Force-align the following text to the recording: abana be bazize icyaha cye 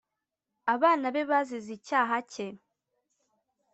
abana 0.73 1.05
be 1.13 1.21
bazize 1.29 1.69
icyaha 1.77 2.17
cye 2.31 2.47